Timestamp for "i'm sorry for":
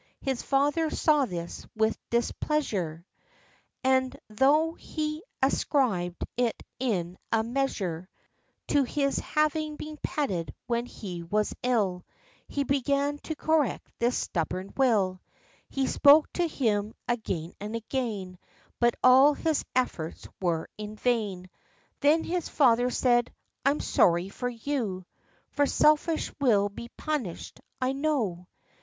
23.63-24.49